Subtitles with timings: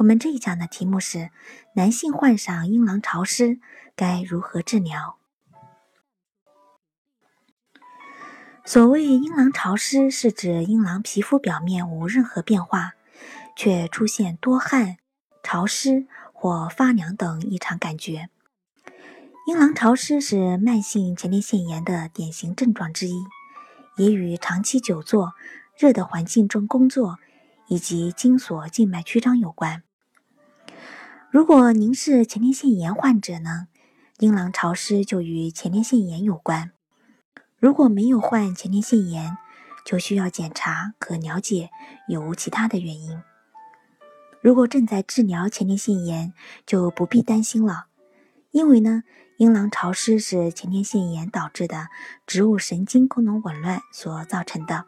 [0.00, 1.28] 我们这一讲的题目是：
[1.74, 3.60] 男性患上阴囊潮湿
[3.94, 5.18] 该如何治疗？
[8.64, 12.94] 所谓阴囊潮湿，是指阴囊皮肤表面无任何变化，
[13.54, 14.96] 却出现多汗、
[15.42, 18.30] 潮湿或发凉等异常感觉。
[19.46, 23.22] 阴囊潮湿是慢性前列腺炎的典型症状之一，
[23.98, 25.34] 也与长期久坐、
[25.76, 27.18] 热的环境中工作
[27.68, 29.82] 以及精索静脉曲张有关。
[31.32, 33.68] 如果您是前列腺炎患者呢，
[34.18, 36.72] 阴囊潮湿就与前列腺炎有关。
[37.56, 39.38] 如果没有患前列腺炎，
[39.86, 41.70] 就需要检查和了解
[42.08, 43.22] 有无其他的原因。
[44.40, 46.32] 如果正在治疗前列腺炎，
[46.66, 47.86] 就不必担心了，
[48.50, 49.04] 因为呢，
[49.36, 51.90] 阴囊潮湿是前列腺炎导致的
[52.26, 54.86] 植物神经功能紊乱所造成的。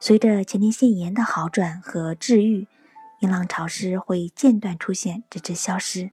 [0.00, 2.66] 随着前列腺炎的好转和治愈。
[3.20, 6.10] 阴囊潮湿会间断出现，直至消失。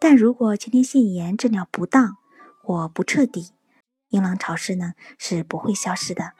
[0.00, 2.16] 但如果前列腺炎治疗不当
[2.62, 3.52] 或不彻底，
[4.08, 6.32] 阴囊潮湿呢是不会消失的。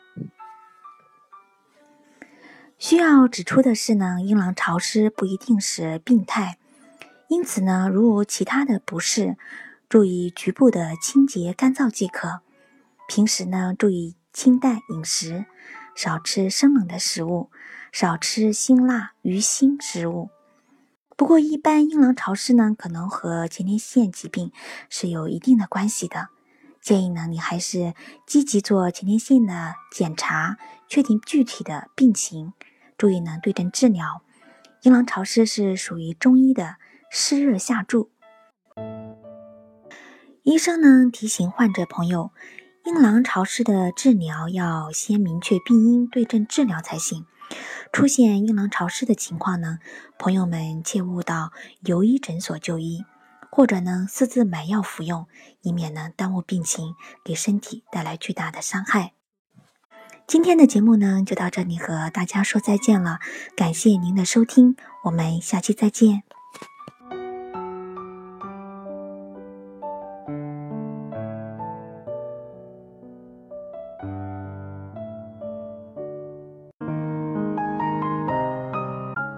[2.78, 6.58] 需要指出的是呢，阴囊潮湿不一定是病态，
[7.28, 9.36] 因此呢，如无其他的不适，
[9.88, 12.40] 注意局部的清洁干燥即可。
[13.06, 15.44] 平时呢，注意清淡饮食，
[15.94, 17.50] 少吃生冷的食物。
[17.94, 20.30] 少吃辛辣、鱼腥食物。
[21.16, 24.50] 不过，一般阴囊潮湿呢，可能和前列腺疾病
[24.90, 26.26] 是有一定的关系的。
[26.80, 27.94] 建议呢，你还是
[28.26, 30.56] 积极做前列腺的检查，
[30.88, 32.52] 确定具体的病情，
[32.98, 34.22] 注意呢对症治疗。
[34.82, 36.74] 阴囊潮湿是属于中医的
[37.12, 38.10] 湿热下注。
[40.42, 42.32] 医生呢提醒患者朋友，
[42.84, 47.24] 阴囊潮湿的治疗要先明确病因，对症治疗才行。
[47.92, 49.78] 出现阴囊潮湿的情况呢，
[50.18, 51.52] 朋友们切勿到
[51.84, 53.04] 游医诊所就医，
[53.50, 55.26] 或者呢私自买药服用，
[55.62, 56.94] 以免呢耽误病情，
[57.24, 59.12] 给身体带来巨大的伤害。
[60.26, 63.20] 今天的节目呢就到这里，和大家说再见了，
[63.56, 66.24] 感谢您的收听，我们下期再见。